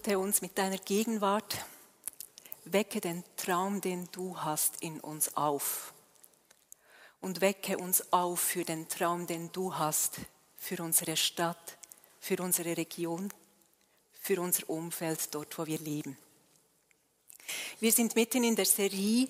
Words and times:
Flute 0.00 0.18
uns 0.18 0.40
mit 0.40 0.56
deiner 0.56 0.78
Gegenwart, 0.78 1.62
wecke 2.64 3.02
den 3.02 3.22
Traum, 3.36 3.82
den 3.82 4.08
du 4.12 4.38
hast, 4.38 4.82
in 4.82 4.98
uns 4.98 5.36
auf 5.36 5.92
und 7.20 7.42
wecke 7.42 7.76
uns 7.76 8.10
auf 8.10 8.40
für 8.40 8.64
den 8.64 8.88
Traum, 8.88 9.26
den 9.26 9.52
du 9.52 9.74
hast, 9.74 10.20
für 10.56 10.82
unsere 10.82 11.18
Stadt, 11.18 11.76
für 12.18 12.42
unsere 12.42 12.78
Region, 12.78 13.30
für 14.12 14.40
unser 14.40 14.70
Umfeld, 14.70 15.34
dort, 15.34 15.58
wo 15.58 15.66
wir 15.66 15.78
leben. 15.78 16.16
Wir 17.78 17.92
sind 17.92 18.16
mitten 18.16 18.42
in 18.42 18.56
der 18.56 18.66
Serie 18.66 19.28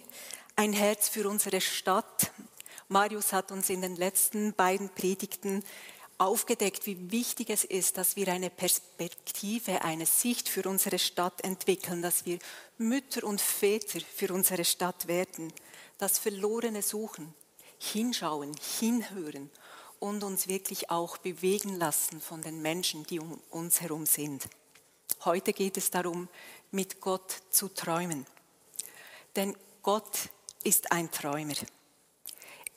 Ein 0.54 0.72
Herz 0.72 1.08
für 1.08 1.28
unsere 1.28 1.60
Stadt. 1.60 2.30
Marius 2.86 3.32
hat 3.32 3.50
uns 3.50 3.70
in 3.70 3.80
den 3.80 3.96
letzten 3.96 4.52
beiden 4.52 4.88
Predigten 4.90 5.64
aufgedeckt, 6.20 6.86
wie 6.86 7.10
wichtig 7.10 7.48
es 7.48 7.64
ist, 7.64 7.96
dass 7.96 8.14
wir 8.14 8.28
eine 8.28 8.50
Perspektive, 8.50 9.82
eine 9.82 10.04
Sicht 10.04 10.48
für 10.48 10.68
unsere 10.68 10.98
Stadt 10.98 11.42
entwickeln, 11.42 12.02
dass 12.02 12.26
wir 12.26 12.38
Mütter 12.76 13.24
und 13.24 13.40
Väter 13.40 14.00
für 14.00 14.32
unsere 14.32 14.64
Stadt 14.64 15.08
werden, 15.08 15.52
das 15.96 16.18
Verlorene 16.18 16.82
suchen, 16.82 17.34
hinschauen, 17.78 18.54
hinhören 18.78 19.50
und 19.98 20.22
uns 20.22 20.46
wirklich 20.46 20.90
auch 20.90 21.16
bewegen 21.18 21.76
lassen 21.76 22.20
von 22.20 22.42
den 22.42 22.60
Menschen, 22.60 23.06
die 23.06 23.18
um 23.18 23.40
uns 23.50 23.80
herum 23.80 24.04
sind. 24.04 24.46
Heute 25.24 25.54
geht 25.54 25.78
es 25.78 25.90
darum, 25.90 26.28
mit 26.70 27.00
Gott 27.00 27.34
zu 27.50 27.68
träumen. 27.68 28.26
Denn 29.36 29.56
Gott 29.82 30.28
ist 30.64 30.92
ein 30.92 31.10
Träumer. 31.10 31.54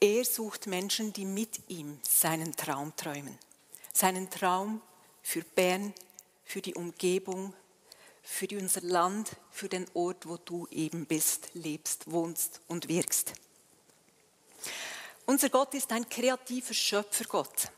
Er 0.03 0.25
sucht 0.25 0.67
Menschen, 0.67 1.13
die 1.13 1.23
mit 1.23 1.61
ihm 1.69 1.97
seinen 2.03 2.53
Traum 2.57 2.93
träumen. 2.97 3.39
Seinen 3.93 4.29
Traum 4.29 4.81
für 5.21 5.43
Bern, 5.43 5.93
für 6.43 6.61
die 6.61 6.75
Umgebung, 6.75 7.53
für 8.21 8.49
unser 8.59 8.81
Land, 8.81 9.37
für 9.49 9.69
den 9.69 9.87
Ort, 9.93 10.27
wo 10.27 10.35
du 10.35 10.67
eben 10.71 11.05
bist, 11.05 11.51
lebst, 11.53 12.11
wohnst 12.11 12.59
und 12.67 12.89
wirkst. 12.89 13.31
Unser 15.25 15.47
Gott 15.47 15.73
ist 15.73 15.89
ein 15.93 16.09
kreativer 16.09 16.73
Schöpfergott. 16.73 17.69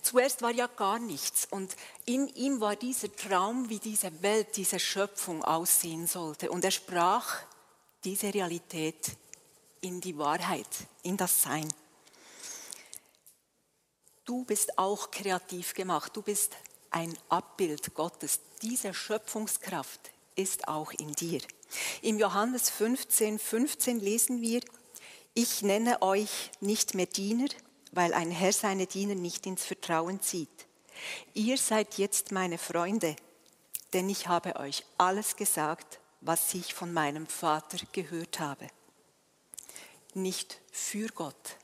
Zuerst 0.00 0.42
war 0.42 0.52
ja 0.52 0.68
gar 0.68 1.00
nichts 1.00 1.48
und 1.50 1.74
in 2.04 2.28
ihm 2.36 2.60
war 2.60 2.76
dieser 2.76 3.12
Traum, 3.16 3.68
wie 3.68 3.80
diese 3.80 4.22
Welt, 4.22 4.56
diese 4.56 4.78
Schöpfung 4.78 5.42
aussehen 5.42 6.06
sollte. 6.06 6.52
Und 6.52 6.64
er 6.64 6.70
sprach 6.70 7.42
diese 8.04 8.32
Realität 8.32 9.16
in 9.80 10.00
die 10.00 10.18
Wahrheit, 10.18 10.68
in 11.02 11.16
das 11.16 11.42
Sein. 11.42 11.68
Du 14.24 14.44
bist 14.44 14.78
auch 14.78 15.10
kreativ 15.10 15.74
gemacht, 15.74 16.14
du 16.14 16.22
bist 16.22 16.54
ein 16.90 17.16
Abbild 17.28 17.94
Gottes. 17.94 18.40
Diese 18.62 18.92
Schöpfungskraft 18.92 20.10
ist 20.34 20.68
auch 20.68 20.92
in 20.92 21.12
dir. 21.12 21.40
Im 22.02 22.18
Johannes 22.18 22.70
15, 22.70 23.38
15 23.38 24.00
lesen 24.00 24.40
wir, 24.40 24.60
ich 25.34 25.62
nenne 25.62 26.02
euch 26.02 26.50
nicht 26.60 26.94
mehr 26.94 27.06
Diener, 27.06 27.48
weil 27.92 28.12
ein 28.12 28.30
Herr 28.30 28.52
seine 28.52 28.86
Diener 28.86 29.14
nicht 29.14 29.46
ins 29.46 29.64
Vertrauen 29.64 30.20
zieht. 30.20 30.66
Ihr 31.34 31.58
seid 31.58 31.98
jetzt 31.98 32.32
meine 32.32 32.58
Freunde, 32.58 33.16
denn 33.92 34.08
ich 34.10 34.28
habe 34.28 34.56
euch 34.56 34.84
alles 34.98 35.36
gesagt, 35.36 36.00
was 36.20 36.52
ich 36.54 36.74
von 36.74 36.92
meinem 36.92 37.26
Vater 37.26 37.78
gehört 37.92 38.40
habe. 38.40 38.68
Nicht 40.14 40.60
für 40.72 41.08
Gott. 41.08 41.56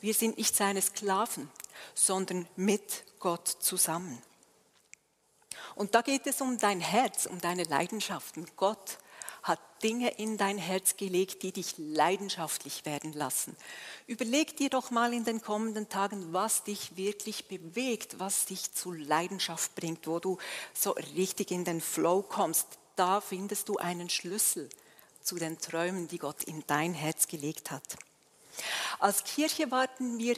Wir 0.00 0.14
sind 0.14 0.38
nicht 0.38 0.54
seine 0.54 0.80
Sklaven, 0.82 1.50
sondern 1.94 2.46
mit 2.56 3.04
Gott 3.18 3.48
zusammen. 3.48 4.22
Und 5.74 5.94
da 5.94 6.02
geht 6.02 6.26
es 6.26 6.40
um 6.40 6.58
dein 6.58 6.80
Herz, 6.80 7.26
um 7.26 7.40
deine 7.40 7.64
Leidenschaften. 7.64 8.46
Gott 8.56 8.98
hat 9.42 9.60
Dinge 9.82 10.10
in 10.18 10.36
dein 10.36 10.58
Herz 10.58 10.96
gelegt, 10.96 11.42
die 11.42 11.52
dich 11.52 11.74
leidenschaftlich 11.78 12.84
werden 12.84 13.12
lassen. 13.12 13.56
Überleg 14.06 14.56
dir 14.56 14.70
doch 14.70 14.90
mal 14.90 15.14
in 15.14 15.24
den 15.24 15.40
kommenden 15.40 15.88
Tagen, 15.88 16.32
was 16.32 16.64
dich 16.64 16.96
wirklich 16.96 17.46
bewegt, 17.46 18.18
was 18.18 18.46
dich 18.46 18.72
zu 18.72 18.92
Leidenschaft 18.92 19.74
bringt, 19.74 20.06
wo 20.06 20.18
du 20.18 20.38
so 20.74 20.90
richtig 21.16 21.50
in 21.50 21.64
den 21.64 21.80
Flow 21.80 22.22
kommst. 22.22 22.66
Da 22.96 23.20
findest 23.20 23.68
du 23.68 23.76
einen 23.76 24.10
Schlüssel 24.10 24.68
zu 25.28 25.36
den 25.36 25.58
Träumen, 25.58 26.08
die 26.08 26.18
Gott 26.18 26.42
in 26.44 26.64
dein 26.66 26.94
Herz 26.94 27.28
gelegt 27.28 27.70
hat. 27.70 27.96
Als 28.98 29.24
Kirche 29.24 29.70
warten 29.70 30.18
wir 30.18 30.36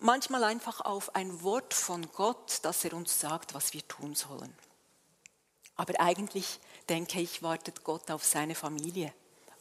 manchmal 0.00 0.44
einfach 0.44 0.82
auf 0.82 1.14
ein 1.16 1.42
Wort 1.42 1.72
von 1.72 2.06
Gott, 2.12 2.60
dass 2.62 2.84
er 2.84 2.92
uns 2.92 3.18
sagt, 3.18 3.54
was 3.54 3.72
wir 3.72 3.86
tun 3.88 4.14
sollen. 4.14 4.54
Aber 5.76 5.98
eigentlich 5.98 6.60
denke 6.90 7.20
ich, 7.20 7.42
wartet 7.42 7.84
Gott 7.84 8.10
auf 8.10 8.22
seine 8.22 8.54
Familie, 8.54 9.14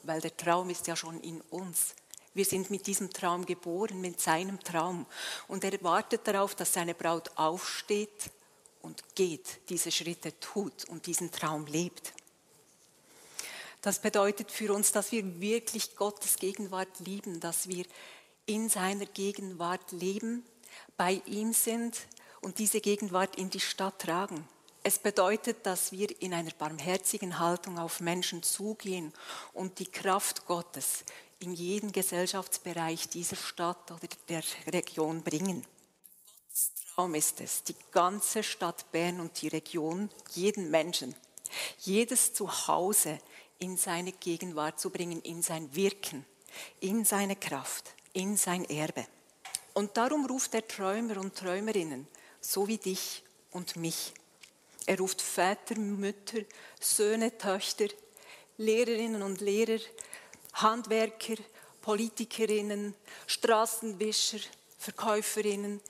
weil 0.04 0.20
der 0.20 0.36
Traum 0.36 0.70
ist 0.70 0.88
ja 0.88 0.98
schon 0.98 1.22
in 1.22 1.40
uns. 1.50 1.96
Wir 2.34 2.46
sind 2.46 2.70
mit 2.70 2.88
diesem 2.88 3.12
Traum 3.12 3.46
geboren, 3.46 4.02
mit 4.02 4.20
seinem 4.20 4.60
Traum. 4.60 5.06
Und 5.48 5.64
er 5.64 5.82
wartet 5.82 6.28
darauf, 6.28 6.56
dass 6.56 6.74
seine 6.74 6.94
Braut 6.94 7.32
aufsteht 7.36 8.32
und 8.82 9.16
geht, 9.16 9.62
diese 9.70 9.92
Schritte 9.92 10.38
tut 10.40 10.86
und 10.86 11.06
diesen 11.08 11.32
Traum 11.32 11.66
lebt. 11.68 12.14
Das 13.88 14.00
bedeutet 14.00 14.52
für 14.52 14.74
uns, 14.74 14.92
dass 14.92 15.14
wir 15.14 15.40
wirklich 15.40 15.96
Gottes 15.96 16.36
Gegenwart 16.36 17.00
lieben, 17.00 17.40
dass 17.40 17.70
wir 17.70 17.86
in 18.46 18.68
seiner 18.68 19.06
Gegenwart 19.06 19.94
leben, 19.94 20.44
bei 20.98 21.22
ihm 21.26 21.54
sind 21.54 21.98
und 22.42 22.60
diese 22.60 22.82
Gegenwart 22.82 23.38
in 23.38 23.50
die 23.50 23.62
Stadt 23.62 24.00
tragen. 24.00 24.46
Es 24.84 25.00
bedeutet, 25.00 25.66
dass 25.66 25.94
wir 25.94 26.10
in 26.22 26.34
einer 26.34 26.52
barmherzigen 26.52 27.40
Haltung 27.40 27.80
auf 27.80 28.02
Menschen 28.02 28.44
zugehen 28.44 29.14
und 29.54 29.80
die 29.80 29.90
Kraft 29.90 30.46
Gottes 30.48 31.06
in 31.40 31.54
jeden 31.54 31.94
Gesellschaftsbereich 31.94 33.08
dieser 33.08 33.38
Stadt 33.38 33.90
oder 33.90 34.10
der 34.28 34.44
Region 34.68 35.24
bringen. 35.24 35.66
Traum 36.94 37.16
ist 37.16 37.40
es, 37.40 37.64
die 37.64 37.76
ganze 37.92 38.44
Stadt 38.44 38.92
Bern 38.92 39.22
und 39.22 39.42
die 39.42 39.48
Region, 39.48 40.10
jeden 40.34 40.70
Menschen, 40.72 41.16
jedes 41.80 42.34
Zuhause 42.34 43.20
in 43.60 43.78
seine 43.78 44.12
Gegenwart 44.12 44.80
zu 44.80 44.90
bringen, 44.90 45.22
in 45.22 45.42
sein 45.42 45.74
Wirken, 45.76 46.26
in 46.80 47.06
seine 47.06 47.36
Kraft, 47.36 47.94
in 48.14 48.38
sein 48.38 48.66
Erbe. 48.66 49.06
Und 49.74 49.96
darum 49.98 50.26
ruft 50.26 50.54
der 50.54 50.68
Träumer 50.68 51.18
und 51.18 51.36
Träumerinnen, 51.36 52.08
so 52.42 52.68
wie 52.68 52.78
dich 52.78 53.24
und 53.52 53.76
mich. 53.76 54.14
Er 54.86 54.98
ruft 54.98 55.22
Väter, 55.22 55.78
Mütter, 55.78 56.40
Söhne, 56.80 57.38
Töchter, 57.38 57.88
Lehrerinnen 58.58 59.22
und 59.22 59.42
Lehrer, 59.42 59.80
Handwerker, 60.54 61.36
Politikerinnen, 61.82 62.96
Straßenwischer, 63.28 64.40
Verkäuferinnen. 64.78 65.82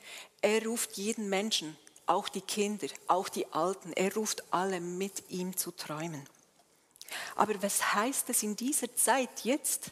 Er 0.42 0.66
ruft 0.66 0.98
jeden 0.98 1.30
Menschen, 1.30 1.78
auch 2.06 2.28
die 2.30 2.42
Kinder, 2.42 2.88
auch 3.08 3.30
die 3.30 3.52
Alten. 3.54 3.94
Er 3.94 4.14
ruft 4.14 4.44
alle 4.52 4.80
mit 4.82 5.30
ihm 5.30 5.56
zu 5.56 5.72
träumen. 5.72 6.28
Aber 7.36 7.62
was 7.62 7.94
heißt 7.94 8.30
es 8.30 8.44
in 8.44 8.56
dieser 8.56 8.94
Zeit 8.96 9.44
jetzt, 9.44 9.92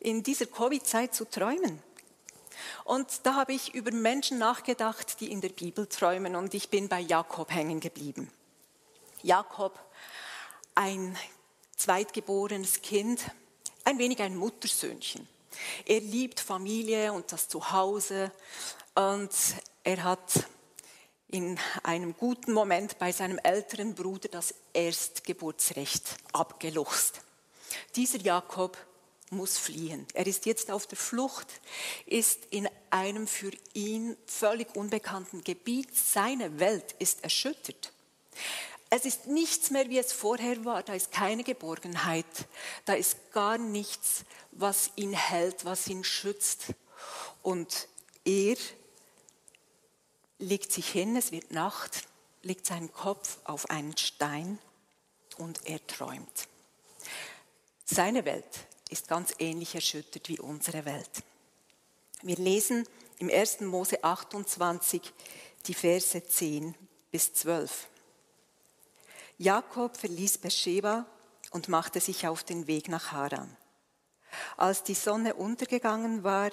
in 0.00 0.22
dieser 0.22 0.46
Covid-Zeit 0.46 1.14
zu 1.14 1.24
träumen? 1.24 1.82
Und 2.84 3.24
da 3.24 3.34
habe 3.34 3.52
ich 3.52 3.74
über 3.74 3.92
Menschen 3.92 4.38
nachgedacht, 4.38 5.20
die 5.20 5.30
in 5.30 5.40
der 5.40 5.50
Bibel 5.50 5.86
träumen 5.86 6.34
und 6.36 6.54
ich 6.54 6.70
bin 6.70 6.88
bei 6.88 7.00
Jakob 7.00 7.50
hängen 7.52 7.80
geblieben. 7.80 8.30
Jakob, 9.22 9.78
ein 10.74 11.16
zweitgeborenes 11.76 12.82
Kind, 12.82 13.20
ein 13.84 13.98
wenig 13.98 14.20
ein 14.20 14.36
Muttersöhnchen. 14.36 15.26
Er 15.86 16.00
liebt 16.00 16.40
Familie 16.40 17.12
und 17.12 17.32
das 17.32 17.48
Zuhause 17.48 18.30
und 18.94 19.30
er 19.84 20.04
hat 20.04 20.46
in 21.28 21.58
einem 21.82 22.16
guten 22.16 22.52
Moment 22.52 22.98
bei 22.98 23.12
seinem 23.12 23.38
älteren 23.38 23.94
Bruder 23.94 24.28
das 24.28 24.54
Erstgeburtsrecht 24.72 26.16
abgeluchst. 26.32 27.20
Dieser 27.96 28.18
Jakob 28.18 28.78
muss 29.30 29.58
fliehen. 29.58 30.06
Er 30.14 30.26
ist 30.26 30.46
jetzt 30.46 30.70
auf 30.70 30.86
der 30.86 30.96
Flucht, 30.96 31.46
ist 32.06 32.46
in 32.50 32.68
einem 32.90 33.26
für 33.26 33.50
ihn 33.74 34.16
völlig 34.26 34.74
unbekannten 34.74 35.44
Gebiet. 35.44 35.94
Seine 35.94 36.58
Welt 36.60 36.94
ist 36.98 37.22
erschüttert. 37.24 37.92
Es 38.90 39.04
ist 39.04 39.26
nichts 39.26 39.70
mehr, 39.70 39.90
wie 39.90 39.98
es 39.98 40.12
vorher 40.12 40.64
war. 40.64 40.82
Da 40.82 40.94
ist 40.94 41.12
keine 41.12 41.44
Geborgenheit. 41.44 42.24
Da 42.86 42.94
ist 42.94 43.32
gar 43.32 43.58
nichts, 43.58 44.24
was 44.52 44.92
ihn 44.96 45.12
hält, 45.12 45.66
was 45.66 45.88
ihn 45.88 46.04
schützt. 46.04 46.68
Und 47.42 47.88
er 48.24 48.56
legt 50.38 50.72
sich 50.72 50.88
hin, 50.88 51.16
es 51.16 51.32
wird 51.32 51.50
Nacht, 51.50 52.08
legt 52.42 52.66
seinen 52.66 52.92
Kopf 52.92 53.38
auf 53.44 53.70
einen 53.70 53.96
Stein 53.96 54.58
und 55.36 55.66
er 55.66 55.84
träumt. 55.86 56.48
Seine 57.84 58.24
Welt 58.24 58.66
ist 58.90 59.08
ganz 59.08 59.34
ähnlich 59.38 59.74
erschüttert 59.74 60.28
wie 60.28 60.38
unsere 60.38 60.84
Welt. 60.84 61.22
Wir 62.22 62.36
lesen 62.36 62.86
im 63.18 63.30
1. 63.30 63.60
Mose 63.60 64.02
28 64.02 65.12
die 65.66 65.74
Verse 65.74 66.26
10 66.26 66.74
bis 67.10 67.32
12. 67.34 67.88
Jakob 69.38 69.96
verließ 69.96 70.38
Beersheba 70.38 71.06
und 71.50 71.68
machte 71.68 72.00
sich 72.00 72.26
auf 72.26 72.44
den 72.44 72.66
Weg 72.66 72.88
nach 72.88 73.12
Haran. 73.12 73.56
Als 74.56 74.82
die 74.82 74.94
Sonne 74.94 75.34
untergegangen 75.34 76.24
war, 76.24 76.50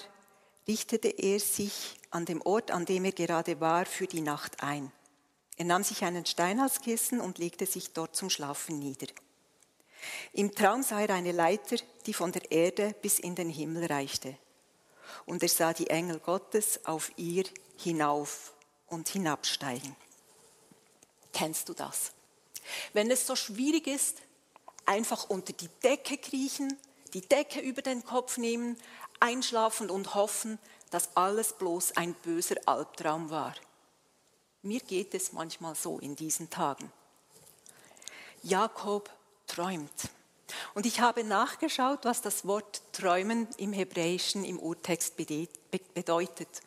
richtete 0.68 1.08
er 1.08 1.38
sich 1.40 1.96
an 2.10 2.24
dem 2.24 2.42
Ort, 2.42 2.70
an 2.70 2.86
dem 2.86 3.04
er 3.04 3.12
gerade 3.12 3.60
war, 3.60 3.86
für 3.86 4.06
die 4.06 4.20
Nacht 4.20 4.62
ein. 4.62 4.92
Er 5.56 5.64
nahm 5.64 5.84
sich 5.84 6.04
einen 6.04 6.26
Stein 6.26 6.60
als 6.60 6.80
Kissen 6.80 7.20
und 7.20 7.38
legte 7.38 7.66
sich 7.66 7.92
dort 7.92 8.14
zum 8.14 8.30
Schlafen 8.30 8.78
nieder. 8.78 9.06
Im 10.32 10.54
Traum 10.54 10.82
sah 10.82 11.00
er 11.00 11.10
eine 11.10 11.32
Leiter, 11.32 11.76
die 12.04 12.12
von 12.12 12.32
der 12.32 12.50
Erde 12.50 12.94
bis 13.00 13.18
in 13.18 13.34
den 13.34 13.48
Himmel 13.48 13.86
reichte. 13.86 14.36
Und 15.24 15.42
er 15.42 15.48
sah 15.48 15.72
die 15.72 15.88
Engel 15.88 16.18
Gottes 16.20 16.84
auf 16.84 17.10
ihr 17.16 17.44
hinauf 17.78 18.52
und 18.86 19.08
hinabsteigen. 19.08 19.96
Kennst 21.32 21.68
du 21.68 21.74
das? 21.74 22.12
Wenn 22.92 23.10
es 23.10 23.26
so 23.26 23.36
schwierig 23.36 23.86
ist, 23.86 24.18
einfach 24.84 25.28
unter 25.28 25.52
die 25.52 25.68
Decke 25.82 26.18
kriechen, 26.18 26.76
die 27.14 27.20
Decke 27.20 27.60
über 27.60 27.82
den 27.82 28.04
Kopf 28.04 28.36
nehmen, 28.36 28.76
einschlafen 29.20 29.90
und 29.90 30.14
hoffen, 30.14 30.58
dass 30.90 31.16
alles 31.16 31.52
bloß 31.54 31.96
ein 31.96 32.14
böser 32.14 32.56
Albtraum 32.66 33.30
war. 33.30 33.54
Mir 34.62 34.80
geht 34.80 35.14
es 35.14 35.32
manchmal 35.32 35.74
so 35.74 35.98
in 35.98 36.16
diesen 36.16 36.50
Tagen. 36.50 36.90
Jakob 38.42 39.10
träumt. 39.46 40.10
Und 40.74 40.86
ich 40.86 41.00
habe 41.00 41.24
nachgeschaut, 41.24 42.00
was 42.04 42.22
das 42.22 42.46
Wort 42.46 42.82
träumen 42.92 43.48
im 43.58 43.72
Hebräischen 43.72 44.44
im 44.44 44.58
Urtext 44.58 45.14
bedeutet. 45.16 46.60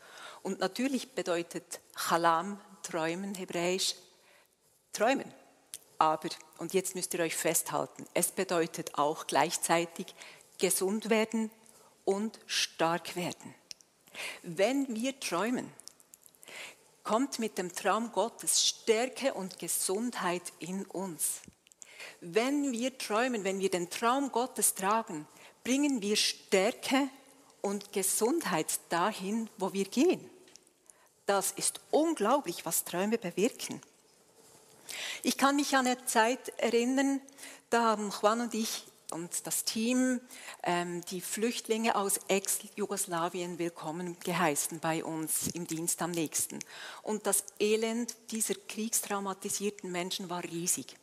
Und 0.43 0.59
natürlich 0.59 1.13
bedeutet 1.13 1.79
Chalam, 1.95 2.59
träumen, 2.83 3.35
hebräisch, 3.35 3.95
träumen. 4.93 5.31
Aber, 5.97 6.29
und 6.57 6.73
jetzt 6.73 6.95
müsst 6.95 7.13
ihr 7.13 7.19
euch 7.21 7.35
festhalten, 7.35 8.05
es 8.13 8.31
bedeutet 8.31 8.97
auch 8.97 9.27
gleichzeitig 9.27 10.15
gesund 10.57 11.09
werden 11.09 11.51
und 12.09 12.39
stark 12.47 13.15
werden. 13.15 13.53
Wenn 14.41 14.95
wir 14.95 15.19
träumen, 15.19 15.71
kommt 17.03 17.37
mit 17.37 17.59
dem 17.59 17.71
Traum 17.71 18.11
Gottes 18.11 18.67
Stärke 18.67 19.35
und 19.35 19.59
Gesundheit 19.59 20.41
in 20.57 20.85
uns. 20.87 21.41
Wenn 22.19 22.71
wir 22.71 22.97
träumen, 22.97 23.43
wenn 23.43 23.59
wir 23.59 23.69
den 23.69 23.91
Traum 23.91 24.31
Gottes 24.31 24.73
tragen, 24.73 25.27
bringen 25.63 26.01
wir 26.01 26.15
Stärke 26.15 27.09
und 27.61 27.93
Gesundheit 27.93 28.79
dahin, 28.89 29.47
wo 29.59 29.71
wir 29.73 29.85
gehen. 29.85 30.27
Das 31.27 31.51
ist 31.51 31.79
unglaublich, 31.91 32.65
was 32.65 32.85
Träume 32.85 33.19
bewirken. 33.19 33.79
Ich 35.21 35.37
kann 35.37 35.57
mich 35.57 35.75
an 35.75 35.85
eine 35.85 36.03
Zeit 36.07 36.49
erinnern, 36.57 37.21
da 37.69 37.83
haben 37.83 38.09
Juan 38.09 38.41
und 38.41 38.55
ich 38.55 38.88
und 39.11 39.45
das 39.47 39.63
Team 39.63 40.19
ähm, 40.63 41.01
die 41.09 41.21
Flüchtlinge 41.21 41.95
aus 41.95 42.19
Ex-Jugoslawien 42.27 43.59
willkommen 43.59 44.17
geheißen 44.23 44.79
bei 44.79 45.03
uns 45.03 45.47
im 45.53 45.67
Dienst 45.67 46.01
am 46.01 46.11
nächsten. 46.11 46.59
Und 47.01 47.25
das 47.25 47.43
Elend 47.59 48.15
dieser 48.31 48.55
kriegstraumatisierten 48.55 49.91
Menschen 49.91 50.29
war 50.29 50.43
riesig. 50.43 50.95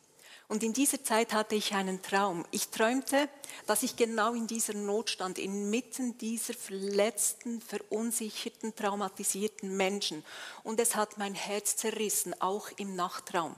Und 0.49 0.63
in 0.63 0.71
dieser 0.71 1.03
Zeit 1.03 1.33
hatte 1.33 1.55
ich 1.55 1.73
einen 1.73 2.01
Traum. 2.01 2.45
Ich 2.51 2.69
träumte, 2.69 3.27
dass 3.65 3.83
ich 3.83 3.97
genau 3.97 4.33
in 4.33 4.47
dieser 4.47 4.73
Not 4.73 5.09
stand, 5.09 5.37
inmitten 5.37 6.17
dieser 6.17 6.53
verletzten, 6.53 7.59
verunsicherten, 7.59 8.73
traumatisierten 8.73 9.75
Menschen. 9.75 10.23
Und 10.63 10.79
es 10.79 10.95
hat 10.95 11.17
mein 11.17 11.35
Herz 11.35 11.75
zerrissen, 11.75 12.33
auch 12.39 12.69
im 12.77 12.95
Nachtraum. 12.95 13.55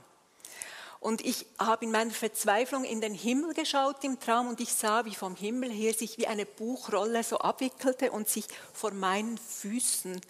Und 1.00 1.24
ich 1.24 1.46
habe 1.58 1.86
in 1.86 1.92
meiner 1.92 2.10
Verzweiflung 2.10 2.84
in 2.84 3.00
den 3.00 3.14
Himmel 3.14 3.54
geschaut 3.54 4.04
im 4.04 4.20
Traum 4.20 4.48
und 4.48 4.60
ich 4.60 4.74
sah, 4.74 5.06
wie 5.06 5.14
vom 5.14 5.34
Himmel 5.34 5.70
her 5.70 5.94
sich 5.94 6.18
wie 6.18 6.26
eine 6.26 6.44
Buchrolle 6.44 7.24
so 7.24 7.38
abwickelte 7.38 8.12
und 8.12 8.28
sich 8.28 8.44
vor 8.74 8.92
meinen 8.92 9.38
Füßen 9.38 10.20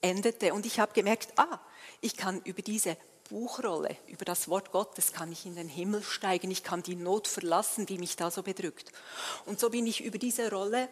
endete. 0.00 0.54
Und 0.54 0.64
ich 0.64 0.80
habe 0.80 0.94
gemerkt, 0.94 1.28
ah, 1.36 1.60
ich 2.00 2.16
kann 2.16 2.40
über 2.44 2.62
diese 2.62 2.96
Buchrolle, 3.28 3.96
über 4.06 4.24
das 4.24 4.48
Wort 4.48 4.70
Gottes 4.72 5.12
kann 5.12 5.30
ich 5.30 5.44
in 5.44 5.56
den 5.56 5.68
Himmel 5.68 6.02
steigen, 6.02 6.50
ich 6.50 6.62
kann 6.62 6.82
die 6.82 6.96
Not 6.96 7.28
verlassen, 7.28 7.84
die 7.84 7.98
mich 7.98 8.16
da 8.16 8.30
so 8.30 8.42
bedrückt. 8.42 8.92
Und 9.44 9.60
so 9.60 9.70
bin 9.70 9.86
ich 9.86 10.02
über 10.04 10.18
diese 10.18 10.50
Rolle 10.50 10.88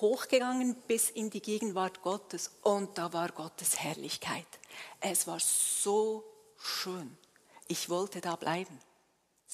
hochgegangen 0.00 0.74
bis 0.86 1.10
in 1.10 1.30
die 1.30 1.42
Gegenwart 1.42 2.02
Gottes 2.02 2.50
und 2.62 2.98
da 2.98 3.12
war 3.12 3.30
Gottes 3.30 3.78
Herrlichkeit. 3.78 4.46
Es 5.00 5.26
war 5.26 5.38
so 5.38 6.24
schön. 6.56 7.16
Ich 7.68 7.88
wollte 7.88 8.20
da 8.20 8.36
bleiben. 8.36 8.78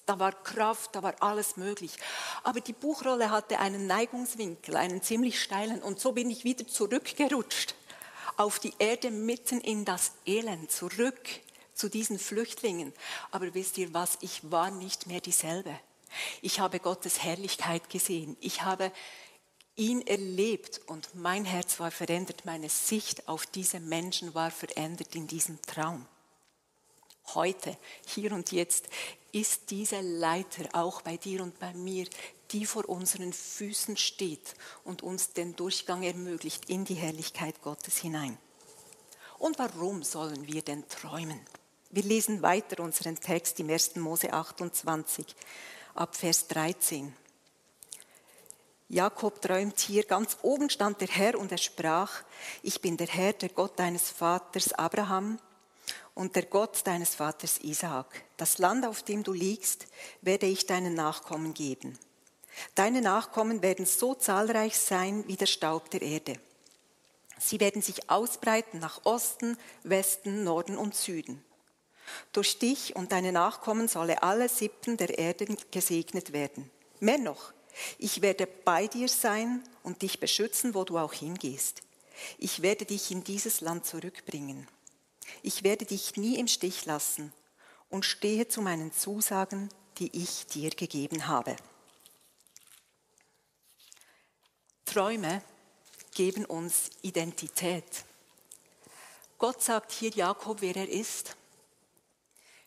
Da 0.06 0.18
war 0.18 0.32
Kraft, 0.32 0.94
da 0.94 1.02
war 1.02 1.14
alles 1.20 1.56
möglich. 1.56 1.92
Aber 2.42 2.60
die 2.60 2.72
Buchrolle 2.72 3.30
hatte 3.30 3.58
einen 3.58 3.86
Neigungswinkel, 3.86 4.76
einen 4.76 5.02
ziemlich 5.02 5.42
steilen. 5.42 5.82
Und 5.82 6.00
so 6.00 6.12
bin 6.12 6.30
ich 6.30 6.44
wieder 6.44 6.66
zurückgerutscht 6.66 7.74
auf 8.36 8.58
die 8.58 8.72
Erde 8.78 9.10
mitten 9.10 9.60
in 9.60 9.84
das 9.84 10.12
Elend, 10.24 10.70
zurück 10.70 11.20
zu 11.74 11.88
diesen 11.88 12.18
Flüchtlingen. 12.18 12.92
Aber 13.30 13.52
wisst 13.54 13.78
ihr 13.78 13.92
was, 13.92 14.18
ich 14.20 14.50
war 14.50 14.70
nicht 14.70 15.06
mehr 15.06 15.20
dieselbe. 15.20 15.78
Ich 16.40 16.60
habe 16.60 16.80
Gottes 16.80 17.22
Herrlichkeit 17.22 17.90
gesehen. 17.90 18.36
Ich 18.40 18.62
habe 18.62 18.92
ihn 19.76 20.06
erlebt 20.06 20.80
und 20.86 21.14
mein 21.14 21.44
Herz 21.44 21.78
war 21.80 21.90
verändert. 21.90 22.44
Meine 22.44 22.68
Sicht 22.68 23.28
auf 23.28 23.44
diese 23.46 23.80
Menschen 23.80 24.34
war 24.34 24.50
verändert 24.50 25.14
in 25.14 25.26
diesem 25.26 25.60
Traum 25.62 26.06
heute, 27.34 27.76
hier 28.06 28.32
und 28.32 28.52
jetzt, 28.52 28.88
ist 29.32 29.70
diese 29.70 30.00
Leiter 30.00 30.68
auch 30.72 31.02
bei 31.02 31.16
dir 31.16 31.42
und 31.42 31.58
bei 31.58 31.72
mir, 31.74 32.06
die 32.50 32.64
vor 32.64 32.88
unseren 32.88 33.32
Füßen 33.32 33.96
steht 33.96 34.54
und 34.84 35.02
uns 35.02 35.32
den 35.32 35.54
Durchgang 35.54 36.02
ermöglicht 36.02 36.70
in 36.70 36.84
die 36.84 36.94
Herrlichkeit 36.94 37.60
Gottes 37.62 37.98
hinein. 37.98 38.38
Und 39.38 39.58
warum 39.58 40.02
sollen 40.02 40.46
wir 40.46 40.62
denn 40.62 40.88
träumen? 40.88 41.40
Wir 41.90 42.02
lesen 42.02 42.42
weiter 42.42 42.82
unseren 42.82 43.16
Text 43.16 43.60
im 43.60 43.70
1. 43.70 43.96
Mose 43.96 44.32
28 44.32 45.26
ab 45.94 46.16
Vers 46.16 46.48
13. 46.48 47.14
Jakob 48.90 49.42
träumt 49.42 49.78
hier, 49.80 50.04
ganz 50.04 50.38
oben 50.42 50.70
stand 50.70 51.00
der 51.02 51.08
Herr 51.08 51.38
und 51.38 51.52
er 51.52 51.58
sprach, 51.58 52.22
ich 52.62 52.80
bin 52.80 52.96
der 52.96 53.06
Herr, 53.06 53.34
der 53.34 53.50
Gott 53.50 53.78
deines 53.78 54.10
Vaters 54.10 54.72
Abraham 54.72 55.38
und 56.18 56.34
der 56.34 56.46
Gott 56.46 56.84
deines 56.84 57.14
Vaters 57.14 57.58
Isaak. 57.58 58.24
Das 58.36 58.58
Land, 58.58 58.84
auf 58.84 59.04
dem 59.04 59.22
du 59.22 59.32
liegst, 59.32 59.86
werde 60.20 60.46
ich 60.46 60.66
deinen 60.66 60.94
Nachkommen 60.94 61.54
geben. 61.54 61.96
Deine 62.74 63.00
Nachkommen 63.00 63.62
werden 63.62 63.86
so 63.86 64.16
zahlreich 64.16 64.76
sein 64.76 65.22
wie 65.28 65.36
der 65.36 65.46
Staub 65.46 65.90
der 65.90 66.02
Erde. 66.02 66.34
Sie 67.38 67.60
werden 67.60 67.82
sich 67.82 68.10
ausbreiten 68.10 68.80
nach 68.80 69.04
Osten, 69.04 69.56
Westen, 69.84 70.42
Norden 70.42 70.76
und 70.76 70.96
Süden. 70.96 71.44
Durch 72.32 72.58
dich 72.58 72.96
und 72.96 73.12
deine 73.12 73.30
Nachkommen 73.30 73.86
solle 73.86 74.20
alle 74.24 74.48
Sippen 74.48 74.96
der 74.96 75.20
Erde 75.20 75.46
gesegnet 75.70 76.32
werden. 76.32 76.68
Mehr 76.98 77.18
noch, 77.18 77.52
ich 77.96 78.22
werde 78.22 78.48
bei 78.48 78.88
dir 78.88 79.08
sein 79.08 79.62
und 79.84 80.02
dich 80.02 80.18
beschützen, 80.18 80.74
wo 80.74 80.82
du 80.82 80.98
auch 80.98 81.12
hingehst. 81.12 81.82
Ich 82.38 82.60
werde 82.60 82.86
dich 82.86 83.12
in 83.12 83.22
dieses 83.22 83.60
Land 83.60 83.86
zurückbringen 83.86 84.66
ich 85.42 85.64
werde 85.64 85.84
dich 85.84 86.16
nie 86.16 86.38
im 86.38 86.48
Stich 86.48 86.86
lassen 86.86 87.32
und 87.90 88.04
stehe 88.04 88.48
zu 88.48 88.60
meinen 88.60 88.92
Zusagen, 88.92 89.68
die 89.98 90.16
ich 90.16 90.46
dir 90.46 90.70
gegeben 90.70 91.26
habe. 91.26 91.56
Träume 94.84 95.42
geben 96.14 96.44
uns 96.44 96.90
Identität. 97.02 98.04
Gott 99.38 99.62
sagt 99.62 99.92
hier 99.92 100.10
Jakob, 100.10 100.62
wer 100.62 100.76
er 100.76 100.88
ist. 100.88 101.36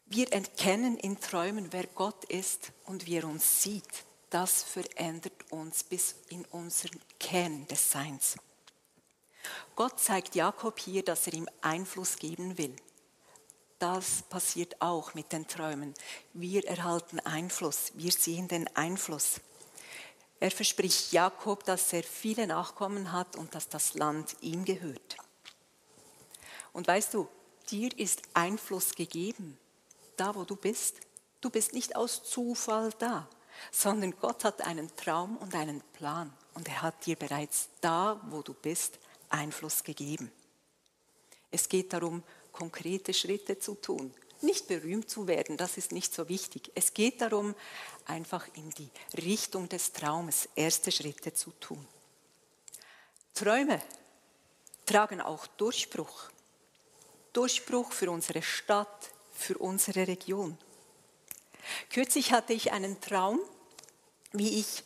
Wir 0.05 0.31
erkennen 0.31 0.97
in 0.97 1.19
Träumen, 1.19 1.71
wer 1.71 1.87
Gott 1.87 2.25
ist 2.25 2.71
und 2.85 3.05
wie 3.05 3.17
er 3.17 3.25
uns 3.25 3.63
sieht. 3.63 4.05
das 4.29 4.63
verändert 4.63 5.51
uns 5.51 5.83
bis 5.83 6.15
in 6.29 6.45
unseren 6.45 6.99
Kern 7.19 7.67
des 7.67 7.91
Seins. 7.91 8.37
Gott 9.81 9.99
zeigt 9.99 10.35
Jakob 10.35 10.77
hier, 10.77 11.03
dass 11.03 11.25
er 11.25 11.33
ihm 11.33 11.49
Einfluss 11.61 12.17
geben 12.17 12.59
will. 12.59 12.75
Das 13.79 14.21
passiert 14.21 14.79
auch 14.79 15.15
mit 15.15 15.33
den 15.33 15.47
Träumen. 15.47 15.95
Wir 16.33 16.67
erhalten 16.67 17.19
Einfluss, 17.21 17.91
wir 17.95 18.11
sehen 18.11 18.47
den 18.47 18.67
Einfluss. 18.75 19.41
Er 20.39 20.51
verspricht 20.51 21.11
Jakob, 21.13 21.63
dass 21.63 21.91
er 21.93 22.03
viele 22.03 22.45
Nachkommen 22.45 23.11
hat 23.11 23.35
und 23.35 23.55
dass 23.55 23.69
das 23.69 23.95
Land 23.95 24.35
ihm 24.41 24.65
gehört. 24.65 25.17
Und 26.73 26.87
weißt 26.87 27.15
du, 27.15 27.27
dir 27.71 27.89
ist 27.97 28.21
Einfluss 28.35 28.93
gegeben, 28.93 29.57
da 30.15 30.35
wo 30.35 30.43
du 30.43 30.57
bist. 30.57 30.97
Du 31.41 31.49
bist 31.49 31.73
nicht 31.73 31.95
aus 31.95 32.21
Zufall 32.21 32.91
da, 32.99 33.27
sondern 33.71 34.13
Gott 34.19 34.43
hat 34.43 34.61
einen 34.61 34.95
Traum 34.95 35.37
und 35.37 35.55
einen 35.55 35.81
Plan 35.93 36.31
und 36.53 36.67
er 36.67 36.83
hat 36.83 37.03
dir 37.07 37.15
bereits 37.15 37.69
da, 37.81 38.21
wo 38.29 38.43
du 38.43 38.53
bist, 38.53 38.99
Einfluss 39.33 39.83
gegeben. 39.83 40.31
Es 41.51 41.67
geht 41.69 41.93
darum, 41.93 42.23
konkrete 42.51 43.13
Schritte 43.13 43.59
zu 43.59 43.75
tun, 43.75 44.13
nicht 44.41 44.67
berühmt 44.67 45.09
zu 45.09 45.27
werden, 45.27 45.57
das 45.57 45.77
ist 45.77 45.91
nicht 45.91 46.13
so 46.13 46.27
wichtig. 46.27 46.71
Es 46.73 46.93
geht 46.93 47.21
darum, 47.21 47.53
einfach 48.05 48.47
in 48.55 48.69
die 48.71 48.89
Richtung 49.21 49.69
des 49.69 49.93
Traumes 49.93 50.49
erste 50.55 50.91
Schritte 50.91 51.33
zu 51.33 51.51
tun. 51.59 51.85
Träume 53.33 53.81
tragen 54.85 55.21
auch 55.21 55.47
Durchbruch. 55.47 56.29
Durchbruch 57.33 57.91
für 57.91 58.11
unsere 58.11 58.41
Stadt, 58.41 59.11
für 59.31 59.57
unsere 59.57 60.07
Region. 60.07 60.57
Kürzlich 61.89 62.31
hatte 62.31 62.53
ich 62.53 62.71
einen 62.71 62.99
Traum, 62.99 63.39
wie 64.33 64.59
ich 64.59 64.83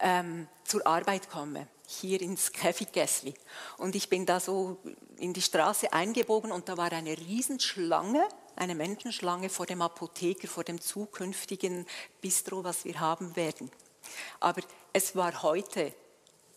ähm, 0.00 0.48
zur 0.64 0.86
Arbeit 0.86 1.30
komme, 1.30 1.66
hier 1.86 2.20
ins 2.20 2.52
Käfigässli. 2.52 3.34
Und 3.78 3.94
ich 3.94 4.08
bin 4.08 4.26
da 4.26 4.40
so 4.40 4.78
in 5.18 5.32
die 5.32 5.42
Straße 5.42 5.92
eingebogen 5.92 6.52
und 6.52 6.68
da 6.68 6.76
war 6.76 6.92
eine 6.92 7.16
Riesenschlange, 7.16 8.26
eine 8.56 8.74
Menschenschlange 8.74 9.48
vor 9.48 9.66
dem 9.66 9.82
Apotheker, 9.82 10.48
vor 10.48 10.64
dem 10.64 10.80
zukünftigen 10.80 11.86
Bistro, 12.20 12.64
was 12.64 12.84
wir 12.84 13.00
haben 13.00 13.36
werden. 13.36 13.70
Aber 14.40 14.62
es 14.92 15.16
war 15.16 15.42
heute, 15.42 15.94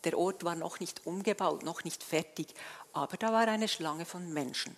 der 0.04 0.18
Ort 0.18 0.44
war 0.44 0.54
noch 0.54 0.80
nicht 0.80 1.06
umgebaut, 1.06 1.62
noch 1.62 1.84
nicht 1.84 2.02
fertig, 2.02 2.48
aber 2.92 3.16
da 3.16 3.32
war 3.32 3.48
eine 3.48 3.68
Schlange 3.68 4.04
von 4.04 4.32
Menschen. 4.32 4.76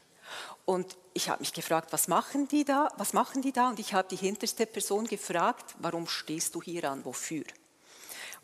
Und 0.65 0.97
ich 1.15 1.29
habe 1.29 1.41
mich 1.41 1.53
gefragt, 1.53 1.93
was 1.93 2.09
machen 2.09 2.49
die 2.49 2.65
da? 2.65 2.93
Was 2.97 3.13
machen 3.13 3.43
die 3.43 3.53
da? 3.53 3.71
Und 3.71 3.79
ich 3.79 3.95
habe 3.95 4.09
die 4.09 4.17
hinterste 4.17 4.67
Person 4.67 5.07
gefragt, 5.07 5.75
warum 5.79 6.07
stehst 6.07 6.55
du 6.55 6.63
hier 6.63 6.91
an? 6.91 7.05
Wofür? 7.05 7.45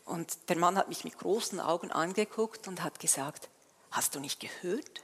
Und 0.05 0.49
der 0.49 0.57
Mann 0.57 0.77
hat 0.77 0.87
mich 0.87 1.03
mit 1.03 1.17
großen 1.17 1.59
Augen 1.59 1.91
angeguckt 1.91 2.67
und 2.67 2.83
hat 2.83 2.99
gesagt, 2.99 3.49
hast 3.91 4.15
du 4.15 4.19
nicht 4.19 4.39
gehört? 4.39 5.01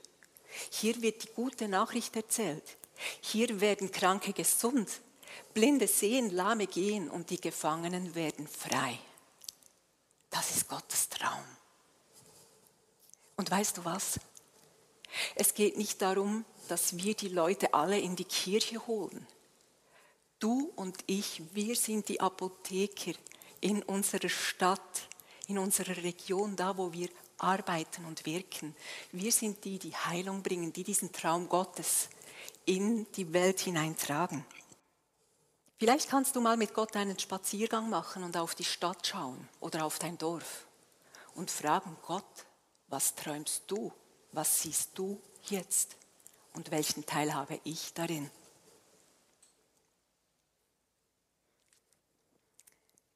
Hier 0.69 1.01
wird 1.01 1.23
die 1.23 1.33
gute 1.33 1.67
Nachricht 1.67 2.15
erzählt. 2.15 2.77
Hier 3.19 3.61
werden 3.61 3.91
Kranke 3.91 4.31
gesund, 4.31 4.87
Blinde 5.53 5.87
sehen, 5.87 6.29
Lahme 6.29 6.67
gehen 6.67 7.09
und 7.09 7.29
die 7.31 7.41
Gefangenen 7.41 8.13
werden 8.13 8.47
frei. 8.47 8.99
Das 10.29 10.55
ist 10.55 10.67
Gottes 10.67 11.09
Traum. 11.09 11.43
Und 13.37 13.49
weißt 13.49 13.77
du 13.77 13.85
was? 13.85 14.19
Es 15.35 15.53
geht 15.55 15.77
nicht 15.77 16.01
darum, 16.01 16.45
dass 16.67 16.97
wir 16.97 17.15
die 17.15 17.29
Leute 17.29 17.73
alle 17.73 17.99
in 17.99 18.15
die 18.15 18.25
Kirche 18.25 18.85
holen. 18.87 19.27
Du 20.39 20.71
und 20.75 20.97
ich, 21.07 21.41
wir 21.53 21.75
sind 21.75 22.07
die 22.07 22.21
Apotheker 22.21 23.13
in 23.61 23.83
unserer 23.83 24.29
Stadt, 24.29 25.07
in 25.47 25.57
unserer 25.57 25.97
Region, 25.97 26.55
da 26.55 26.77
wo 26.77 26.91
wir 26.91 27.09
arbeiten 27.37 28.05
und 28.05 28.25
wirken. 28.25 28.75
Wir 29.11 29.31
sind 29.31 29.63
die, 29.63 29.79
die 29.79 29.95
Heilung 29.95 30.43
bringen, 30.43 30.73
die 30.73 30.83
diesen 30.83 31.11
Traum 31.11 31.47
Gottes 31.49 32.09
in 32.65 33.11
die 33.13 33.33
Welt 33.33 33.59
hineintragen. 33.59 34.45
Vielleicht 35.77 36.09
kannst 36.09 36.35
du 36.35 36.41
mal 36.41 36.57
mit 36.57 36.75
Gott 36.75 36.95
einen 36.95 37.17
Spaziergang 37.17 37.89
machen 37.89 38.23
und 38.23 38.37
auf 38.37 38.53
die 38.53 38.63
Stadt 38.63 39.07
schauen 39.07 39.49
oder 39.59 39.85
auf 39.85 39.97
dein 39.97 40.17
Dorf 40.17 40.67
und 41.33 41.49
fragen 41.49 41.97
Gott, 42.05 42.45
was 42.87 43.15
träumst 43.15 43.63
du? 43.67 43.91
Was 44.31 44.61
siehst 44.61 44.91
du 44.95 45.19
jetzt? 45.45 45.95
Und 46.53 46.69
welchen 46.71 47.05
Teil 47.05 47.33
habe 47.33 47.59
ich 47.63 47.93
darin? 47.93 48.29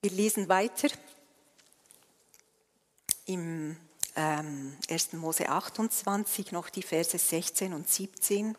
Wir 0.05 0.11
lesen 0.11 0.49
weiter 0.49 0.89
im 3.25 3.75
ähm, 4.15 4.77
1. 4.87 5.13
Mose 5.13 5.49
28 5.49 6.51
noch 6.51 6.69
die 6.69 6.83
Verse 6.83 7.17
16 7.17 7.73
und 7.73 7.89
17. 7.89 8.55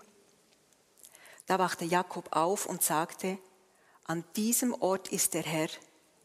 Da 1.46 1.60
wachte 1.60 1.84
Jakob 1.84 2.34
auf 2.34 2.66
und 2.66 2.82
sagte, 2.82 3.38
an 4.06 4.24
diesem 4.34 4.74
Ort 4.82 5.12
ist 5.12 5.34
der 5.34 5.44
Herr 5.44 5.68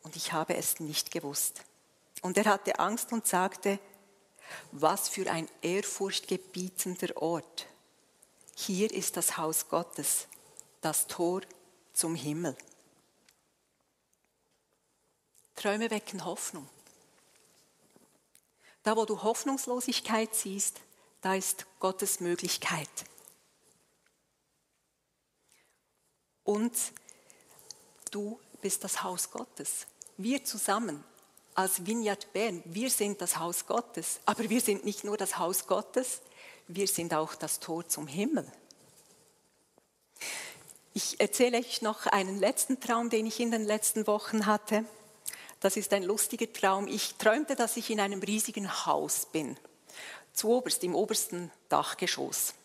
und 0.02 0.16
ich 0.16 0.34
habe 0.34 0.56
es 0.56 0.80
nicht 0.80 1.12
gewusst. 1.12 1.66
Und 2.24 2.36
er 2.40 2.46
hatte 2.46 2.80
Angst 2.80 3.12
und 3.12 3.28
sagte, 3.28 3.78
was 4.72 5.08
für 5.08 5.32
ein 5.32 5.48
ehrfurchtgebietender 5.62 7.22
Ort. 7.22 7.68
Hier 8.56 8.92
ist 8.92 9.18
das 9.18 9.38
Haus 9.38 9.70
Gottes, 9.70 10.26
das 10.82 11.06
Tor 11.06 11.42
zum 11.94 12.16
Himmel. 12.16 12.58
Träume 15.62 15.92
wecken 15.92 16.26
Hoffnung. 16.26 16.68
Da, 18.82 18.98
wo 18.98 19.06
du 19.06 19.22
Hoffnungslosigkeit 19.22 20.34
siehst, 20.34 20.82
da 21.22 21.36
ist 21.36 21.68
Gottes 21.80 22.20
Möglichkeit. 22.20 22.90
Und 26.44 26.74
du 28.10 28.40
bist 28.64 28.84
das 28.84 29.04
Haus 29.04 29.30
Gottes. 29.30 29.86
Wir 30.18 30.44
zusammen 30.44 31.04
als 31.54 31.86
Vineyard 31.86 32.34
Bern, 32.34 32.64
wir 32.66 32.90
sind 32.90 33.22
das 33.22 33.38
Haus 33.38 33.68
Gottes, 33.68 34.20
aber 34.26 34.50
wir 34.50 34.62
sind 34.62 34.84
nicht 34.84 35.04
nur 35.04 35.16
das 35.16 35.38
Haus 35.38 35.68
Gottes, 35.68 36.22
wir 36.68 36.88
sind 36.88 37.14
auch 37.14 37.36
das 37.36 37.60
Tor 37.60 37.88
zum 37.88 38.08
Himmel. 38.08 38.52
Ich 40.96 41.20
erzähle 41.20 41.60
euch 41.60 41.84
noch 41.84 42.08
einen 42.08 42.40
letzten 42.40 42.80
Traum, 42.80 43.12
den 43.12 43.28
ich 43.28 43.40
in 43.40 43.52
den 43.52 43.64
letzten 43.64 44.08
Wochen 44.08 44.48
hatte. 44.48 44.86
Das 45.62 45.78
ist 45.78 45.94
ein 45.94 46.04
lustiger 46.04 46.52
Traum. 46.52 46.88
Ich 46.88 47.16
träumte, 47.16 47.56
dass 47.56 47.78
ich 47.78 47.90
in 47.92 48.00
einem 48.00 48.20
riesigen 48.20 48.86
Haus 48.86 49.28
bin, 49.28 49.58
zu 50.34 50.50
oberst, 50.50 50.84
im 50.84 50.96
obersten 50.96 51.52
Dachgeschoss. 51.70 52.56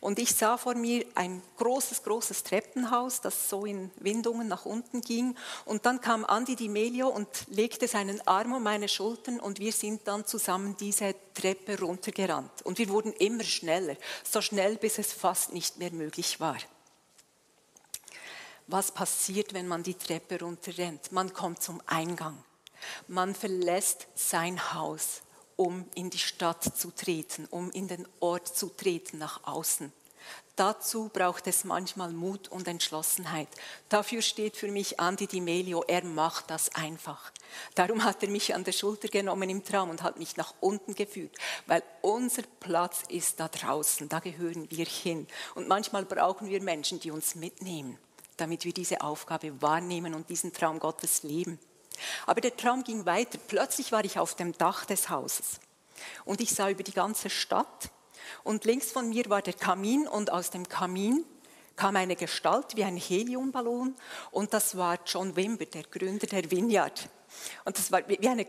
Und 0.00 0.18
ich 0.18 0.34
sah 0.34 0.56
vor 0.56 0.74
mir 0.74 1.04
ein 1.14 1.42
großes, 1.58 2.02
großes 2.02 2.42
Treppenhaus, 2.42 3.20
das 3.20 3.50
so 3.50 3.66
in 3.66 3.90
Windungen 3.96 4.48
nach 4.48 4.64
unten 4.64 5.02
ging. 5.02 5.36
Und 5.66 5.84
dann 5.84 6.00
kam 6.00 6.24
Andi 6.24 6.56
Di 6.56 6.68
Melio 6.68 7.08
und 7.08 7.28
legte 7.48 7.86
seinen 7.86 8.26
Arm 8.26 8.54
um 8.54 8.62
meine 8.62 8.88
Schultern 8.88 9.40
und 9.40 9.60
wir 9.60 9.72
sind 9.72 10.08
dann 10.08 10.26
zusammen 10.26 10.74
diese 10.78 11.14
Treppe 11.34 11.78
runtergerannt. 11.78 12.62
Und 12.64 12.78
wir 12.78 12.88
wurden 12.88 13.12
immer 13.12 13.44
schneller, 13.44 13.96
so 14.24 14.40
schnell, 14.40 14.76
bis 14.76 14.98
es 14.98 15.12
fast 15.12 15.52
nicht 15.52 15.78
mehr 15.78 15.92
möglich 15.92 16.40
war. 16.40 16.56
Was 18.68 18.92
passiert, 18.92 19.54
wenn 19.54 19.66
man 19.66 19.82
die 19.82 19.94
Treppe 19.94 20.40
runterrennt? 20.40 21.12
Man 21.12 21.32
kommt 21.32 21.62
zum 21.62 21.82
Eingang. 21.86 22.42
Man 23.08 23.34
verlässt 23.34 24.06
sein 24.14 24.72
Haus 24.74 25.22
um 25.58 25.86
in 25.96 26.08
die 26.08 26.18
Stadt 26.18 26.62
zu 26.62 26.92
treten, 26.92 27.46
um 27.50 27.70
in 27.72 27.88
den 27.88 28.06
Ort 28.20 28.46
zu 28.46 28.68
treten 28.68 29.18
nach 29.18 29.40
außen. 29.44 29.92
Dazu 30.54 31.10
braucht 31.12 31.48
es 31.48 31.64
manchmal 31.64 32.12
Mut 32.12 32.48
und 32.48 32.68
Entschlossenheit. 32.68 33.48
Dafür 33.88 34.22
steht 34.22 34.56
für 34.56 34.70
mich 34.70 35.00
Andi 35.00 35.26
Di 35.26 35.40
Melio, 35.40 35.82
er 35.88 36.04
macht 36.04 36.50
das 36.50 36.74
einfach. 36.74 37.32
Darum 37.74 38.04
hat 38.04 38.22
er 38.22 38.28
mich 38.28 38.54
an 38.54 38.62
der 38.62 38.72
Schulter 38.72 39.08
genommen 39.08 39.50
im 39.50 39.64
Traum 39.64 39.90
und 39.90 40.02
hat 40.02 40.18
mich 40.18 40.36
nach 40.36 40.54
unten 40.60 40.94
geführt, 40.94 41.36
weil 41.66 41.82
unser 42.02 42.42
Platz 42.60 43.02
ist 43.08 43.40
da 43.40 43.48
draußen, 43.48 44.08
da 44.08 44.20
gehören 44.20 44.70
wir 44.70 44.86
hin. 44.86 45.26
Und 45.56 45.66
manchmal 45.66 46.04
brauchen 46.04 46.48
wir 46.48 46.62
Menschen, 46.62 47.00
die 47.00 47.10
uns 47.10 47.34
mitnehmen, 47.34 47.98
damit 48.38 48.64
wir 48.64 48.72
diese 48.72 49.00
Aufgabe 49.02 49.60
wahrnehmen 49.60 50.14
und 50.14 50.30
diesen 50.30 50.52
Traum 50.52 50.78
Gottes 50.78 51.22
leben. 51.22 51.58
Aber 52.26 52.40
der 52.40 52.56
Traum 52.56 52.84
ging 52.84 53.06
weiter. 53.06 53.38
Plötzlich 53.48 53.92
war 53.92 54.04
ich 54.04 54.18
auf 54.18 54.34
dem 54.34 54.56
Dach 54.56 54.84
des 54.84 55.10
Hauses 55.10 55.60
und 56.24 56.40
ich 56.40 56.50
sah 56.50 56.70
über 56.70 56.82
die 56.82 56.92
ganze 56.92 57.28
Stadt 57.28 57.90
und 58.44 58.64
links 58.64 58.92
von 58.92 59.08
mir 59.08 59.28
war 59.28 59.42
der 59.42 59.54
Kamin 59.54 60.06
und 60.06 60.32
aus 60.32 60.50
dem 60.50 60.68
Kamin 60.68 61.24
kam 61.76 61.96
eine 61.96 62.16
Gestalt 62.16 62.76
wie 62.76 62.84
ein 62.84 62.96
Heliumballon 62.96 63.94
und 64.30 64.52
das 64.52 64.76
war 64.76 64.98
John 65.06 65.36
Wimber, 65.36 65.66
der 65.66 65.84
Gründer 65.84 66.26
der 66.26 66.50
Vineyard. 66.50 67.08
Und 67.64 67.78
das 67.78 67.92
war 67.92 68.08
wie 68.08 68.28
eine 68.28 68.46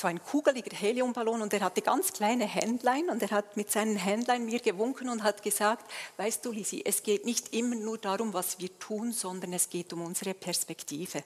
war 0.00 0.10
ein 0.10 0.22
kugeliger 0.22 0.74
Heliumballon 0.74 1.42
und 1.42 1.52
er 1.52 1.60
hatte 1.60 1.82
ganz 1.82 2.12
kleine 2.12 2.46
Händlein 2.46 3.10
und 3.10 3.22
er 3.22 3.30
hat 3.30 3.56
mit 3.56 3.70
seinen 3.70 3.96
Händlein 3.96 4.44
mir 4.44 4.60
gewunken 4.60 5.08
und 5.08 5.22
hat 5.22 5.42
gesagt, 5.42 5.90
weißt 6.16 6.44
du 6.44 6.52
Lisi, 6.52 6.82
es 6.84 7.02
geht 7.02 7.24
nicht 7.24 7.52
immer 7.52 7.74
nur 7.74 7.98
darum, 7.98 8.32
was 8.32 8.58
wir 8.58 8.78
tun, 8.78 9.12
sondern 9.12 9.52
es 9.52 9.68
geht 9.68 9.92
um 9.92 10.02
unsere 10.02 10.34
Perspektive. 10.34 11.22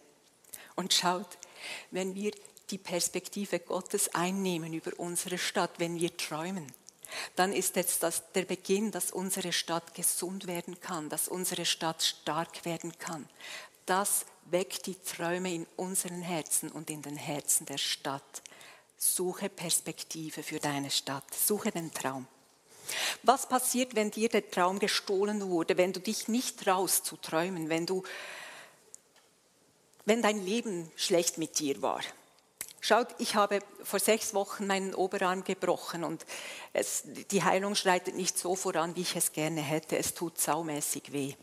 Und 0.75 0.93
schaut, 0.93 1.39
wenn 1.91 2.15
wir 2.15 2.33
die 2.71 2.79
Perspektive 2.79 3.61
Gottes 3.61 4.15
einnehmen 4.15 4.73
über 4.73 4.93
unsere 4.99 5.39
Stadt, 5.39 5.71
wenn 5.79 5.99
wir 6.01 6.17
träumen, 6.17 6.67
dann 7.37 7.53
ist 7.53 7.77
jetzt 7.77 8.03
das 8.03 8.33
der 8.33 8.45
Beginn, 8.45 8.91
dass 8.91 9.13
unsere 9.13 9.53
Stadt 9.53 9.95
gesund 9.95 10.47
werden 10.47 10.81
kann, 10.81 11.09
dass 11.09 11.29
unsere 11.29 11.65
Stadt 11.65 12.03
stark 12.03 12.65
werden 12.65 12.99
kann. 12.99 13.29
Das 13.87 14.27
weckt 14.51 14.87
die 14.87 14.97
Träume 14.97 15.55
in 15.55 15.67
unseren 15.77 16.23
Herzen 16.23 16.71
und 16.71 16.91
in 16.91 17.03
den 17.03 17.17
Herzen 17.17 17.67
der 17.67 17.79
Stadt. 17.79 18.43
Suche 18.97 19.49
Perspektive 19.49 20.43
für 20.43 20.59
deine 20.59 20.91
Stadt, 20.91 21.35
suche 21.35 21.71
den 21.71 21.93
Traum. 21.93 22.27
Was 23.23 23.49
passiert, 23.49 23.95
wenn 23.95 24.11
dir 24.11 24.29
der 24.29 24.51
Traum 24.51 24.79
gestohlen 24.79 25.49
wurde, 25.49 25.77
wenn 25.77 25.93
du 25.93 26.01
dich 26.01 26.29
nicht 26.29 26.61
traust 26.61 27.05
zu 27.05 27.17
träumen, 27.17 27.69
wenn 27.69 27.87
du 27.87 28.03
wenn 30.05 30.23
dein 30.23 30.45
Leben 30.45 30.91
schlecht 30.95 31.37
mit 31.37 31.59
dir 31.59 31.83
war? 31.83 32.01
Schaut, 32.81 33.09
ich 33.19 33.35
habe 33.35 33.59
vor 33.83 33.99
sechs 33.99 34.33
Wochen 34.33 34.69
meinen 34.69 34.95
Oberarm 34.95 35.43
gebrochen 35.43 36.05
und 36.05 36.25
es, 36.73 37.03
die 37.05 37.43
Heilung 37.43 37.75
schreitet 37.75 38.15
nicht 38.15 38.39
so 38.39 38.55
voran, 38.55 38.95
wie 38.95 39.01
ich 39.01 39.17
es 39.17 39.33
gerne 39.33 39.61
hätte. 39.61 39.99
Es 39.99 40.15
tut 40.15 40.41
saumäßig 40.41 41.13
weh. 41.13 41.35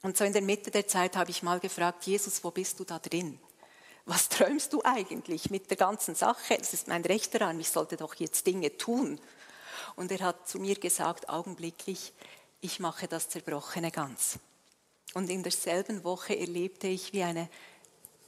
Und 0.00 0.16
so 0.16 0.24
in 0.24 0.32
der 0.32 0.40
Mitte 0.40 0.70
der 0.70 0.88
Zeit 0.88 1.16
habe 1.16 1.30
ich 1.30 1.42
mal 1.42 1.60
gefragt, 1.60 2.06
Jesus, 2.06 2.42
wo 2.42 2.50
bist 2.50 2.80
du 2.80 2.84
da 2.84 2.98
drin? 2.98 3.38
Was 4.06 4.28
träumst 4.28 4.72
du 4.72 4.82
eigentlich 4.84 5.50
mit 5.50 5.70
der 5.70 5.76
ganzen 5.76 6.14
Sache? 6.14 6.58
Es 6.58 6.74
ist 6.74 6.88
mein 6.88 7.04
rechter 7.04 7.42
Arm, 7.42 7.58
ich 7.60 7.70
sollte 7.70 7.96
doch 7.96 8.14
jetzt 8.16 8.46
Dinge 8.46 8.76
tun. 8.76 9.18
Und 9.96 10.12
er 10.12 10.20
hat 10.20 10.48
zu 10.48 10.58
mir 10.58 10.74
gesagt, 10.74 11.28
augenblicklich, 11.28 12.12
ich 12.60 12.80
mache 12.80 13.08
das 13.08 13.28
Zerbrochene 13.28 13.90
ganz. 13.90 14.38
Und 15.14 15.30
in 15.30 15.42
derselben 15.42 16.04
Woche 16.04 16.38
erlebte 16.38 16.88
ich, 16.88 17.12
wie 17.12 17.22
eine 17.22 17.48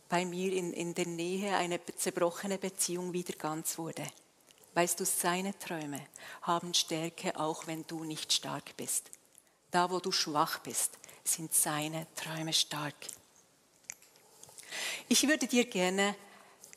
bei 0.08 0.24
mir 0.24 0.52
in, 0.52 0.72
in 0.72 0.94
der 0.94 1.06
Nähe 1.06 1.56
eine 1.56 1.80
zerbrochene 1.84 2.58
Beziehung 2.58 3.12
wieder 3.12 3.34
ganz 3.34 3.76
wurde. 3.76 4.06
Weißt 4.74 5.00
du, 5.00 5.04
seine 5.04 5.58
Träume 5.58 6.00
haben 6.42 6.74
Stärke, 6.74 7.38
auch 7.38 7.66
wenn 7.66 7.86
du 7.86 8.04
nicht 8.04 8.32
stark 8.32 8.76
bist. 8.76 9.10
Da, 9.70 9.90
wo 9.90 9.98
du 9.98 10.12
schwach 10.12 10.60
bist, 10.60 10.98
sind 11.24 11.52
seine 11.54 12.06
Träume 12.14 12.52
stark. 12.52 12.94
Ich 15.08 15.26
würde 15.28 15.46
dir 15.46 15.64
gerne 15.64 16.14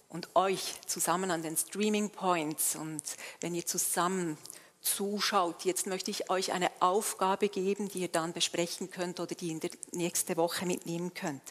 und 0.10 0.36
euch 0.36 0.74
zusammen 0.88 1.32
an 1.32 1.44
den 1.44 1.56
Streaming 1.56 2.10
Points 2.10 2.76
und 2.76 3.04
wenn 3.42 3.56
ihr 3.56 3.66
zusammen 3.66 4.38
zuschaut, 4.82 5.66
jetzt 5.66 5.88
möchte 5.88 6.10
ich 6.10 6.30
euch 6.30 6.52
eine 6.52 6.72
Aufgabe 6.80 7.50
geben, 7.50 7.90
die 7.90 8.00
ihr 8.00 8.08
dann 8.08 8.34
besprechen 8.34 8.90
könnt 8.92 9.20
oder 9.20 9.36
die 9.36 9.48
ihr 9.48 9.54
in 9.54 9.60
der 9.60 9.72
nächste 9.92 10.38
Woche 10.38 10.66
mitnehmen 10.66 11.14
könnt. 11.14 11.44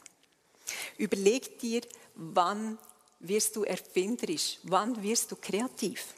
Überleg 0.96 1.58
dir, 1.60 1.82
wann 2.14 2.78
wirst 3.20 3.56
du 3.56 3.64
erfinderisch, 3.64 4.58
wann 4.62 5.02
wirst 5.02 5.30
du 5.30 5.36
kreativ. 5.36 6.14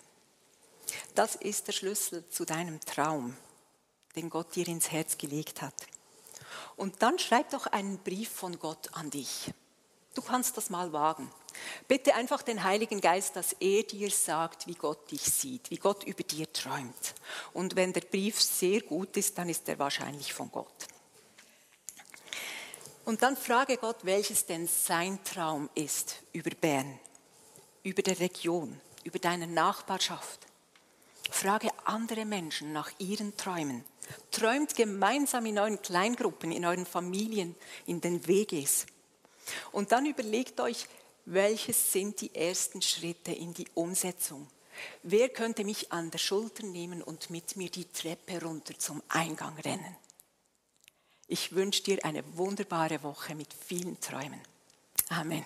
Das 1.14 1.34
ist 1.36 1.66
der 1.66 1.72
Schlüssel 1.72 2.28
zu 2.30 2.44
deinem 2.44 2.80
Traum, 2.80 3.36
den 4.16 4.30
Gott 4.30 4.54
dir 4.54 4.66
ins 4.68 4.90
Herz 4.90 5.18
gelegt 5.18 5.62
hat. 5.62 5.74
Und 6.76 7.02
dann 7.02 7.18
schreib 7.18 7.50
doch 7.50 7.66
einen 7.66 7.98
Brief 7.98 8.30
von 8.30 8.58
Gott 8.58 8.92
an 8.92 9.10
dich. 9.10 9.52
Du 10.14 10.22
kannst 10.22 10.56
das 10.56 10.70
mal 10.70 10.92
wagen. 10.92 11.30
Bitte 11.86 12.14
einfach 12.14 12.42
den 12.42 12.64
Heiligen 12.64 13.00
Geist, 13.00 13.36
dass 13.36 13.52
er 13.54 13.82
dir 13.84 14.10
sagt, 14.10 14.66
wie 14.66 14.74
Gott 14.74 15.10
dich 15.10 15.22
sieht, 15.22 15.70
wie 15.70 15.76
Gott 15.76 16.04
über 16.04 16.22
dir 16.22 16.52
träumt. 16.52 17.14
Und 17.52 17.76
wenn 17.76 17.92
der 17.92 18.00
Brief 18.02 18.40
sehr 18.40 18.80
gut 18.80 19.16
ist, 19.16 19.38
dann 19.38 19.48
ist 19.48 19.68
er 19.68 19.78
wahrscheinlich 19.78 20.32
von 20.32 20.50
Gott. 20.50 20.86
Und 23.04 23.22
dann 23.22 23.36
frage 23.36 23.76
Gott, 23.76 24.04
welches 24.04 24.46
denn 24.46 24.66
sein 24.66 25.22
Traum 25.24 25.68
ist 25.74 26.16
über 26.32 26.50
Bern, 26.50 26.98
über 27.82 28.02
der 28.02 28.20
Region, 28.20 28.80
über 29.04 29.18
deine 29.18 29.46
Nachbarschaft. 29.46 30.46
Frage 31.30 31.70
andere 31.84 32.24
Menschen 32.24 32.72
nach 32.72 32.90
ihren 32.98 33.36
Träumen. 33.36 33.84
Träumt 34.30 34.74
gemeinsam 34.74 35.46
in 35.46 35.58
euren 35.58 35.80
Kleingruppen, 35.80 36.50
in 36.52 36.64
euren 36.64 36.86
Familien, 36.86 37.54
in 37.86 38.00
den 38.00 38.26
WGs. 38.26 38.86
Und 39.72 39.92
dann 39.92 40.06
überlegt 40.06 40.60
euch, 40.60 40.86
welches 41.24 41.92
sind 41.92 42.20
die 42.20 42.34
ersten 42.34 42.82
Schritte 42.82 43.32
in 43.32 43.54
die 43.54 43.66
Umsetzung? 43.74 44.48
Wer 45.02 45.28
könnte 45.28 45.64
mich 45.64 45.92
an 45.92 46.10
der 46.10 46.18
Schulter 46.18 46.64
nehmen 46.64 47.02
und 47.02 47.30
mit 47.30 47.56
mir 47.56 47.70
die 47.70 47.84
Treppe 47.86 48.42
runter 48.42 48.78
zum 48.78 49.02
Eingang 49.08 49.56
rennen? 49.58 49.96
Ich 51.28 51.54
wünsche 51.54 51.82
dir 51.82 52.04
eine 52.04 52.24
wunderbare 52.36 53.02
Woche 53.02 53.34
mit 53.34 53.54
vielen 53.54 54.00
Träumen. 54.00 54.40
Amen. 55.10 55.44